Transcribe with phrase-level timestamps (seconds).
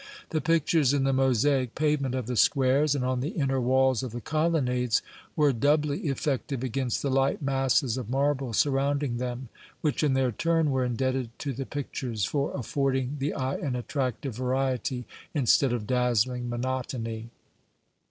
[0.31, 4.13] The pictures in the mosaic pavement of the squares, and on the inner walls of
[4.13, 5.03] the colonnades,
[5.35, 9.49] were doubly effective against the light masses of marble surrounding them,
[9.81, 14.35] which in their turn were indebted to the pictures for affording the eye an attractive
[14.37, 17.29] variety instead of dazzling monotony.